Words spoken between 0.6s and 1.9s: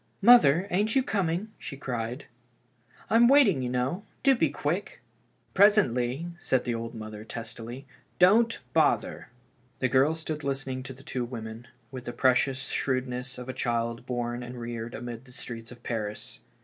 ain't you coming?" she